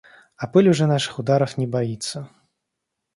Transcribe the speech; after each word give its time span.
А 0.35 0.47
пыль 0.47 0.67
уже 0.67 0.87
наших 0.87 1.19
ударов 1.19 1.57
не 1.59 1.67
боится. 1.67 2.27